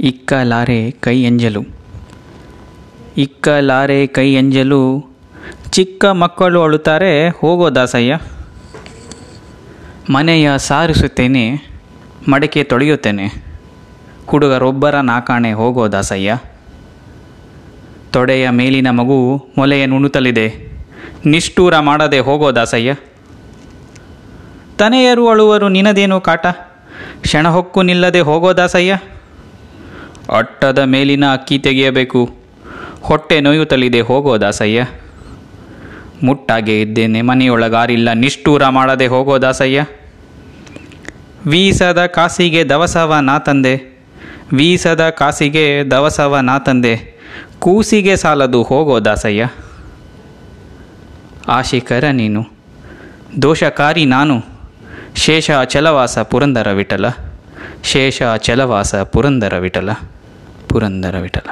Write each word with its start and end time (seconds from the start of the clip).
ಇಕ್ಕಲಾರೆ 0.00 0.90
ಕೈ 0.90 1.22
ಎಂಜಲು 1.22 1.64
ಇಕ್ಕಲಾರೆ 3.16 4.06
ಕೈ 4.06 4.34
ಎಂಜಲು 4.34 5.06
ಚಿಕ್ಕ 5.70 6.04
ಮಕ್ಕಳು 6.04 6.62
ಅಳುತ್ತಾರೆ, 6.62 7.28
ಹೋಗೋ 7.28 7.70
ದಾಸಯ್ಯ. 7.70 8.18
ಮನೆಯ 10.10 10.50
ಸಾರಿಸುತ್ತೇನೆ, 10.56 11.70
ಮಡಕೆ 12.28 12.64
ತೊಳೆಯುತ್ತೇನೆ. 12.64 13.26
ಹುಡುಗರೊಬ್ಬರ 14.26 15.00
ನಾಕಾಣೆ 15.00 15.52
ಹೋಗೋ 15.52 15.88
ದಾಸಯ್ಯ. 15.88 16.38
ತೊಡೆಯ 18.12 18.50
ಮೇಲಿನ 18.50 18.90
ಮಗು 18.90 19.48
ಮೊಲೆಯ 19.58 19.86
ನುಣುತ್ತಲಿದೆ 19.86 20.72
ನಿಷ್ಠೂರ 21.26 21.78
ಮಾಡದೆ 21.78 22.18
ಹೋಗೋ 22.18 22.52
ದಾಸಯ್ಯ. 22.52 22.94
ತನೆಯರು 24.78 25.28
ಅಳುವರು 25.28 25.68
ನಿನದೇನು 25.68 26.20
ಕಾಟ. 26.20 26.46
ಕ್ಷಣ 27.20 27.48
ಹೊಕ್ಕು 27.48 27.82
ನಿಲ್ಲದೆ 27.82 28.20
ಹೋಗೋ 28.20 28.52
ದಾಸಯ್ಯ. 28.52 28.98
ಅಟ್ಟದ 30.36 30.78
ಮೇಲಿನ 30.78 31.32
ಅಕ್ಕಿ 31.32 31.58
ತೆಗೆಯಬೇಕು. 31.58 32.30
ಹೊಟ್ಟೆ 33.00 33.40
ನೋಯುತ್ತಲಿದೆ, 33.40 34.00
ಹೋಗೋ 34.00 34.38
ದಾಸಯ್ಯ. 34.38 34.86
ಮುಟ್ಟಾಗೆ 36.22 36.80
ಇದ್ದೇನೆ 36.80 37.22
ಮನೆಯೊಳಗಾರಿಲ್ಲ, 37.22 38.12
ನಿಷ್ಠೂರ 38.12 38.68
ಮಾಡದೆ 38.68 39.06
ಹೋಗೋ 39.06 39.38
ದಾಸಯ್ಯ. 39.38 39.84
ವೀಸದ 41.46 42.06
ಕಾಸಿಗೆ 42.06 42.68
ದವಸವ 42.68 43.14
ನಾ 43.20 43.38
ತಂದೆ. 43.38 43.98
ವೀಸದ 44.52 45.08
ಕಾಸಿಗೆ 45.08 45.90
ದವಸವ 45.90 46.36
ನಾ 46.36 46.58
ತಂದೆ. 46.58 47.18
ಕೂಸಿಗೆ 47.58 48.16
ಸಾಲದು 48.16 48.62
ಹೋಗೋ 48.62 49.00
ದಾಸಯ್ಯ. 49.00 49.48
ಆಶಿಕರ 51.48 52.04
ನೀನು, 52.12 52.44
ದೋಷಕಾರಿ 53.42 54.04
ನಾನು. 54.04 54.58
ಶೇಷ 55.16 55.50
ಅಚಲವಾಸ 55.50 56.18
ಪುರಂದರ 56.18 56.70
ವಿಠಲ 56.70 57.08
ಶೇಷ 57.82 58.22
ಅಚಲವಾಸ 58.22 58.94
ಪುರಂದರ 58.94 59.58
ವಿಠಲ 59.58 59.90
ಪುರಂದರ 60.68 61.18
ವಿಠಲ 61.18 61.48